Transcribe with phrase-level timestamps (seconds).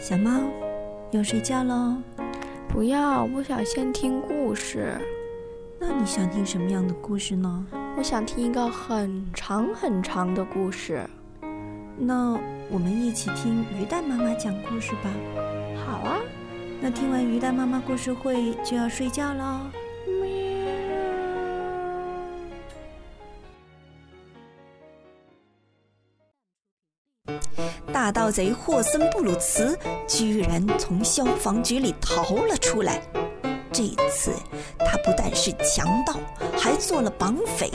[0.00, 0.30] 小猫，
[1.10, 1.94] 要睡觉喽？
[2.70, 4.96] 不要，我想先听故事。
[5.78, 7.66] 那你想听什么样的故事呢？
[7.98, 11.02] 我想听一个很长很长的故事。
[11.98, 12.32] 那
[12.70, 15.10] 我们一起听鱼蛋妈妈讲故事吧。
[15.84, 16.16] 好啊。
[16.80, 19.60] 那听完鱼蛋妈妈故事会就要睡觉喽。
[28.10, 33.00] 盗贼霍森布鲁茨居然从消防局里逃了出来。
[33.72, 34.32] 这次
[34.78, 36.14] 他不但是强盗，
[36.58, 37.70] 还做了绑匪。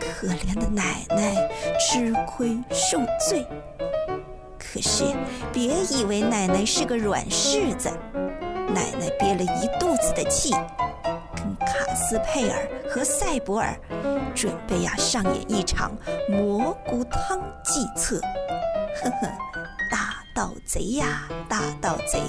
[0.00, 1.34] 可怜的奶奶
[1.78, 3.46] 吃亏受罪。
[4.58, 5.04] 可是
[5.52, 7.90] 别以为奶奶是个软柿子，
[8.68, 10.52] 奶奶憋了一肚子的气，
[11.34, 13.74] 跟卡斯佩尔和赛博尔
[14.34, 15.92] 准备呀上演一场
[16.28, 18.20] 蘑菇汤计策。
[18.96, 19.28] 呵呵，
[19.90, 22.20] 大盗贼呀，大盗贼，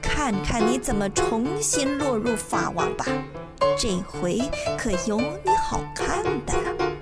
[0.00, 3.06] 看看你怎么重新落入法网吧！
[3.76, 4.40] 这回
[4.76, 6.92] 可有你好看的了，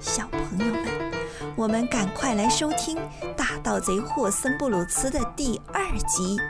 [0.00, 1.12] 小朋友们，
[1.56, 2.96] 我们赶快来收听
[3.34, 6.36] 《大盗贼霍森布鲁茨》的第二集《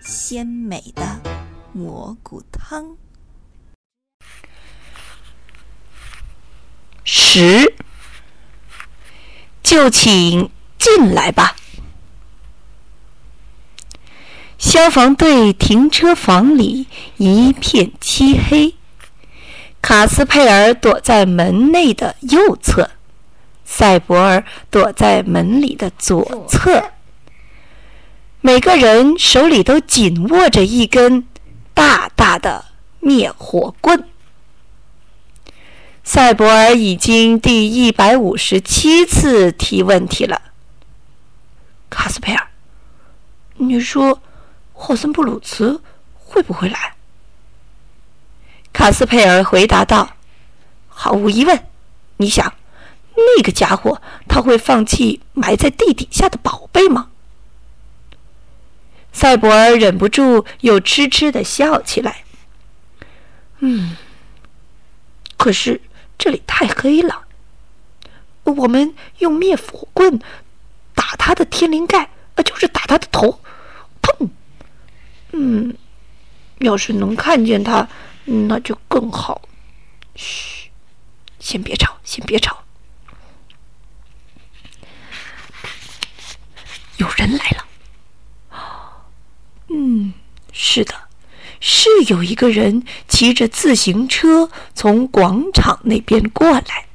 [0.00, 1.02] 鲜美的
[1.72, 2.84] 蘑菇汤》。
[7.04, 7.74] 十，
[9.62, 10.50] 就请。
[10.78, 11.56] 进来吧！
[14.56, 18.74] 消防队停车房里一片漆黑，
[19.80, 22.90] 卡斯佩尔躲在门内的右侧，
[23.64, 26.90] 赛博尔躲在门里的左侧。
[28.40, 31.26] 每个人手里都紧握着一根
[31.74, 32.64] 大大的
[33.00, 34.04] 灭火棍。
[36.02, 40.42] 赛博尔已经第一百五十七次提问题了。
[41.90, 42.48] 卡斯佩尔，
[43.54, 44.22] 你说
[44.72, 45.80] 霍森布鲁茨
[46.14, 46.94] 会不会来？
[48.72, 50.16] 卡斯佩尔回答道
[50.88, 51.66] ：“毫无疑问，
[52.18, 52.54] 你想，
[53.16, 57.10] 那个家伙他会放弃埋在地底下的宝贝吗？”
[59.12, 62.22] 赛博尔忍不住又痴痴的笑起来。
[63.58, 63.96] 嗯，
[65.36, 65.80] 可是
[66.16, 67.24] 这里太黑了，
[68.44, 70.20] 我们用灭火棍。
[71.18, 73.40] 他的天灵盖，呃，就是打他的头，
[74.00, 74.28] 砰！
[75.32, 75.76] 嗯，
[76.60, 77.86] 要是能看见他，
[78.24, 79.42] 那就更好。
[80.14, 80.70] 嘘，
[81.38, 82.64] 先别吵，先别吵。
[86.96, 87.66] 有人来了。
[89.68, 90.14] 嗯，
[90.52, 90.94] 是的，
[91.60, 96.87] 是有一个人骑着自行车从广场那边过来。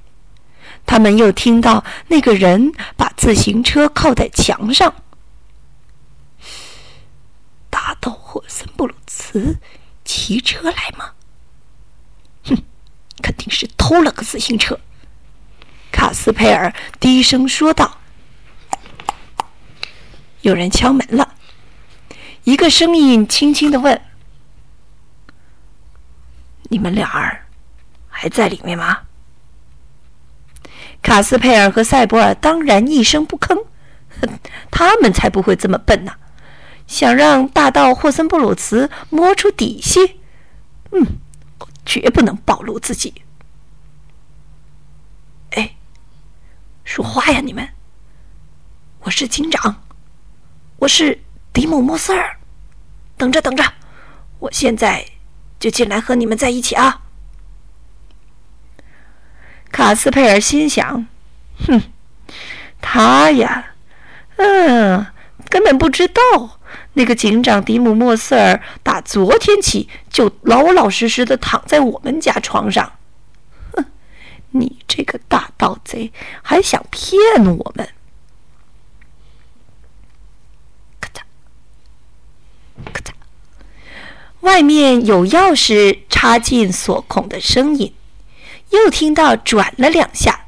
[0.86, 4.94] 他们又听到那个人把自行车靠在墙上。
[7.70, 9.58] 大盗霍森布鲁茨
[10.06, 11.12] 骑车来吗？
[12.46, 12.58] 哼，
[13.22, 14.80] 肯定是偷了个自行车。
[15.92, 18.00] 卡斯佩尔低声说道
[20.42, 21.36] ：“有人敲门了。”
[22.44, 24.02] 一个声音轻轻的问
[26.70, 27.46] ：“你们俩儿
[28.10, 29.02] 还在里面吗？”
[31.04, 33.66] 卡斯佩尔和赛博尔当然一声不吭，
[34.72, 36.14] 他们才不会这么笨呢！
[36.88, 40.20] 想让大盗霍森布鲁茨摸出底细，
[40.92, 41.06] 嗯，
[41.86, 43.14] 绝不能暴露自己。
[45.52, 45.76] 哎，
[46.84, 47.68] 说话呀，你们！
[49.02, 49.84] 我是警长，
[50.78, 51.22] 我是
[51.52, 52.38] 迪姆莫瑟尔。
[53.18, 53.64] 等着，等着，
[54.40, 55.06] 我现在
[55.60, 57.03] 就进来和你们在一起啊！
[59.74, 61.08] 卡斯佩尔心想
[61.68, 61.82] ：“哼，
[62.80, 63.74] 他呀，
[64.36, 65.08] 嗯，
[65.50, 66.60] 根本不知道
[66.94, 72.94] 那个警长迪姆莫瑟尔打昨天起就老老实实的躺在我们家床上。
[73.76, 73.84] 哼，
[74.52, 76.14] 你这个大盗贼
[76.44, 77.90] 还想骗我们？”
[81.02, 81.22] 咔嚓，
[82.94, 83.12] 咔嚓，
[84.42, 87.92] 外面有钥匙插进锁孔的声音。
[88.74, 90.48] 又听到转了两下，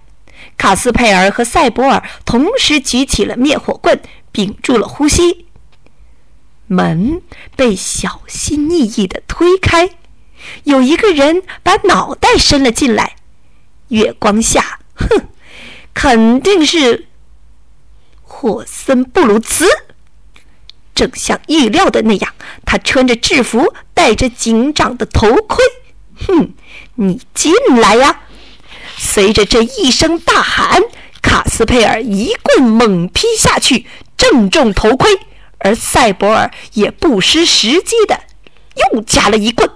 [0.58, 4.02] 卡斯佩尔和赛博尔同时举起了灭火棍，
[4.32, 5.46] 屏住了呼吸。
[6.68, 7.22] 门
[7.56, 9.92] 被小心翼翼地推开，
[10.64, 13.16] 有一个人把脑袋伸了进来。
[13.90, 15.30] 月光下，哼，
[15.94, 17.08] 肯定是
[18.24, 19.68] 霍森布鲁茨。
[20.96, 22.34] 正像预料的那样，
[22.66, 25.64] 他穿着制服，戴着警长的头盔。
[26.28, 26.54] 哼，
[26.96, 28.22] 你进来呀！
[28.98, 30.82] 随着这一声大喊，
[31.22, 33.86] 卡斯佩尔一棍猛劈下去，
[34.16, 35.10] 正中头盔，
[35.60, 38.22] 而赛博尔也不失时机的
[38.94, 39.70] 又加了一棍。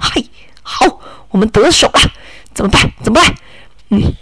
[0.00, 0.26] 嘿，
[0.62, 2.12] 好，我们得手了，
[2.54, 2.92] 怎么办？
[3.02, 3.34] 怎么办？
[3.90, 4.14] 嗯，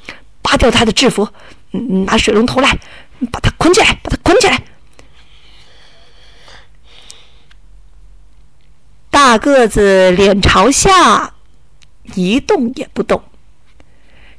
[0.42, 1.28] 扒掉他的制服，
[1.72, 2.78] 嗯拿水龙头来，
[3.32, 4.62] 把他捆起来，把他捆起来。
[9.10, 11.34] 大个子脸朝下，
[12.14, 13.22] 一动也不动。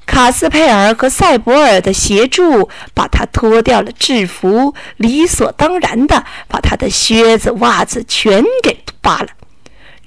[0.05, 9.29] 卡斯佩尔和赛博尔的协助，把他脱掉了制服，理所当然的把他的靴子、袜子全给扒了。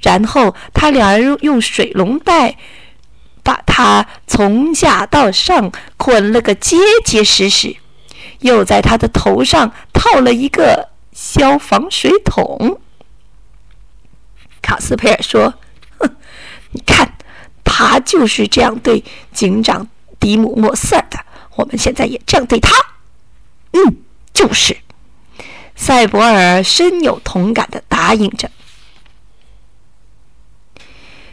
[0.03, 2.59] 然后他俩人用水龙带
[3.43, 7.77] 把他从下到上捆了个结结实实，
[8.41, 12.79] 又在他的头上套了一个消防水桶。
[14.61, 15.55] 卡斯佩尔说
[15.99, 16.17] ：“哼，
[16.73, 17.14] 你看，
[17.77, 19.89] 他就是这样对警长
[20.21, 21.19] 迪姆莫瑟的。
[21.57, 22.71] 我们现在也这样对他。
[23.75, 23.97] ”“嗯，
[24.33, 24.77] 就是。”
[25.75, 28.49] 赛博尔深有同感的答应着。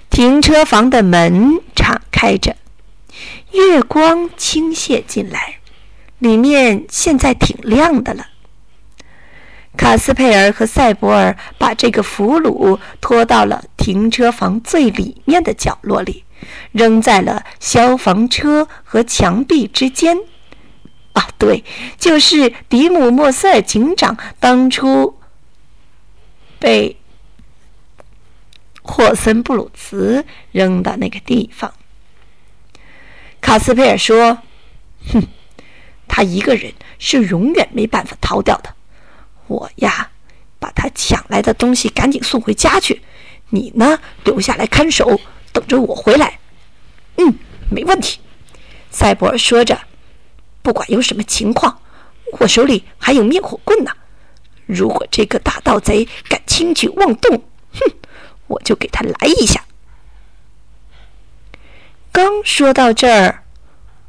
[0.10, 2.58] 停车房的门敞开着，
[3.52, 5.60] 月光倾泻进来，
[6.18, 8.26] 里面现在挺亮的了。
[9.78, 16.26] 卡斯佩尔和赛博尔把这个俘虏拖到了停车房最里面的角落里，
[16.72, 20.18] 扔在了消防车和墙壁之间。
[21.14, 21.64] 啊，对，
[21.98, 25.20] 就是迪姆莫塞尔警长当初
[26.58, 26.98] 被
[28.82, 31.74] 霍森布鲁茨扔到那个地方。
[33.42, 34.38] 卡斯佩尔说
[35.12, 35.24] ：“哼，
[36.08, 38.74] 他一个人是永远没办法逃掉的。”
[39.48, 40.12] 我呀，
[40.60, 43.02] 把他抢来的东西赶紧送回家去。
[43.50, 45.20] 你呢，留下来看守，
[45.52, 46.40] 等着我回来。
[47.18, 47.38] 嗯，
[47.70, 48.20] 没问题。
[48.90, 49.80] 赛博尔说着，
[50.62, 51.82] 不管有什么情况，
[52.40, 53.92] 我手里还有灭火棍呢。
[54.66, 57.44] 如果这个大盗贼敢轻举妄动，
[57.74, 57.92] 哼，
[58.48, 59.66] 我就给他来一下。
[62.12, 63.44] 刚说到这儿，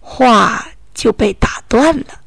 [0.01, 2.21] 话就被打断了。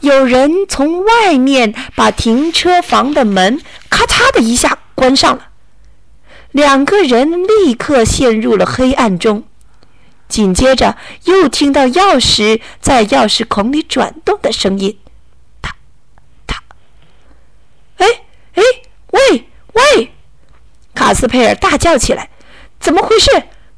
[0.00, 3.60] 有人从外面把停车房的门
[3.90, 5.49] 咔嚓的一下关上了，
[6.52, 9.44] 两个人立刻陷入了黑暗中。
[10.28, 14.96] 紧接着又听到钥匙在钥匙孔里转动的声音，
[15.60, 15.74] 哒
[16.46, 16.62] 哒。
[17.96, 18.06] 哎
[18.54, 18.62] 哎，
[19.10, 20.12] 喂喂！
[20.94, 22.30] 卡斯佩尔大叫起来
[22.78, 23.28] ：“怎么回事？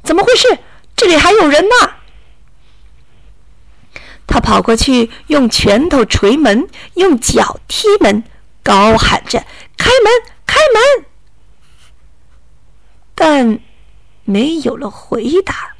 [0.02, 0.58] 怎么回事？
[0.94, 1.74] 这里还有人呢！”
[4.28, 8.24] 他跑过去，用拳头捶门，用脚踢门，
[8.62, 9.40] 高喊着
[9.78, 10.12] ：“开门，
[10.44, 11.06] 开门！”
[13.24, 13.60] 但
[14.24, 15.76] 没有了回答。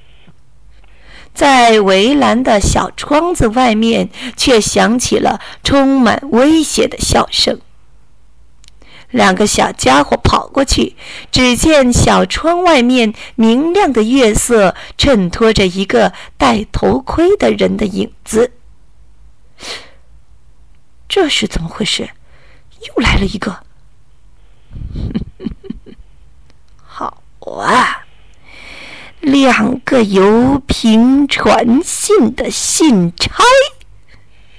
[1.35, 7.61] 在围栏的小窗子外面，却响起了充满威胁的笑声。
[9.11, 10.94] 两个小家伙跑过去，
[11.33, 18.53] 只见小窗外面明亮的月色衬托着一个戴头盔的人的影子。
[21.09, 22.11] 这是怎么回事？
[22.87, 23.65] 又来了一个！
[27.53, 28.07] 我啊，
[29.21, 33.45] 两个由平传信的信差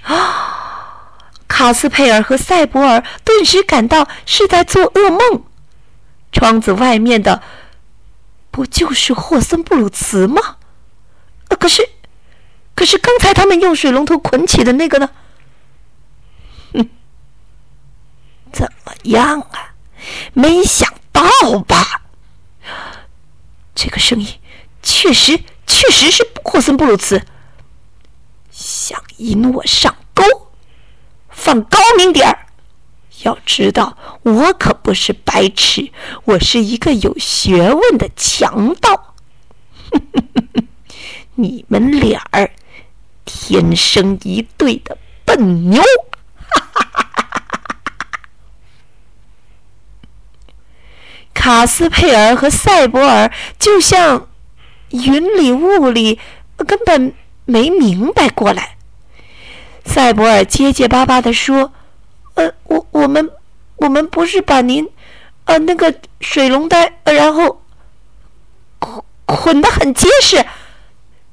[0.04, 1.10] 啊！
[1.48, 5.44] 卡斯佩尔和塞博尔顿时感到是在做噩梦。
[6.32, 7.42] 窗子外面的
[8.52, 10.58] 不就是霍森布鲁茨吗？
[11.60, 11.90] 可是，
[12.76, 15.10] 可是刚才他们用水龙头捆起的那个呢？
[16.74, 16.90] 哼，
[18.52, 19.74] 怎么样啊？
[20.34, 21.24] 没想到
[21.68, 21.93] 吧？
[23.94, 24.28] 这个声音
[24.82, 27.22] 确实确实是霍森布鲁茨，
[28.50, 30.24] 想引我上钩。
[31.30, 32.48] 放高明点儿！
[33.22, 35.92] 要知道，我可不是白痴，
[36.24, 39.14] 我是一个有学问的强盗。
[41.36, 42.50] 你们俩儿
[43.26, 45.84] 天生一对的笨牛！
[51.44, 54.30] 卡斯佩尔和赛博尔就像
[54.92, 56.18] 云里雾里，
[56.66, 58.78] 根本没明白过来。
[59.84, 61.74] 赛博尔结结巴巴地说
[62.36, 63.30] ：“呃，我我们
[63.76, 64.88] 我们不是把您，
[65.44, 67.62] 呃，那个水龙带，然后
[68.80, 70.46] 捆捆得很结实。”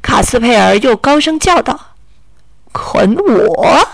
[0.02, 1.94] 卡斯佩尔又高声叫道
[2.72, 3.88] ：“捆我！”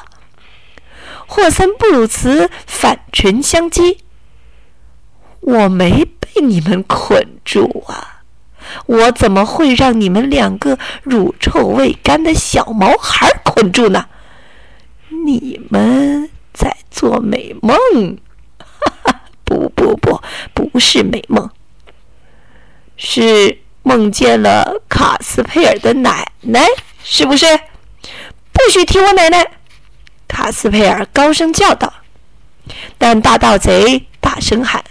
[1.29, 3.99] 霍森布鲁茨反唇相讥
[5.47, 8.23] ：“我没被你们捆住啊，
[8.87, 14.07] 我怎么会让你们两个乳臭未干的小毛孩捆住呢？”
[15.25, 17.77] 你们在做美梦。
[18.59, 20.21] 哈哈，不不不，
[20.53, 21.49] 不是美梦，
[22.97, 26.67] 是梦见了卡斯佩尔的奶奶，
[27.05, 27.47] 是不是？
[28.53, 29.49] 不许提我奶奶！
[30.27, 31.93] 卡斯佩尔高声叫道。
[32.99, 34.83] 但大盗贼大声喊：“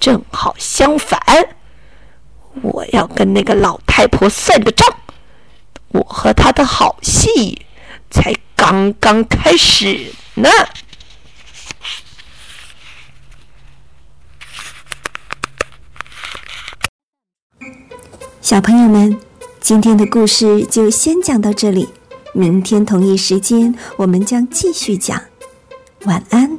[0.00, 1.20] 正好相反，
[2.62, 4.86] 我要跟那个老太婆算个账。
[5.88, 7.66] 我和她的好戏
[8.10, 10.48] 才刚刚开始呢。”
[18.40, 19.20] 小朋友们，
[19.60, 21.90] 今天的故事就先讲到这里。
[22.32, 25.22] 明天同一时间，我们将继续讲。
[26.04, 26.58] 晚安。